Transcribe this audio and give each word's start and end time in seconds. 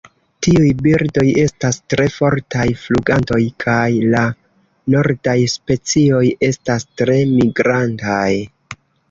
Tiuj 0.45 0.69
birdoj 0.85 1.25
estas 1.41 1.77
tre 1.93 2.07
fortaj 2.13 2.65
flugantoj 2.85 3.39
kaj 3.65 3.85
la 4.15 4.23
nordaj 4.95 5.37
specioj 5.57 6.25
estas 6.51 6.89
tre 7.05 7.21
migrantaj. 7.37 8.27